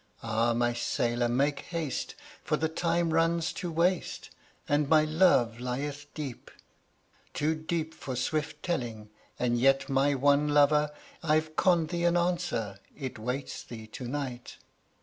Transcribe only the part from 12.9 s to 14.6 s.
it waits thee to night."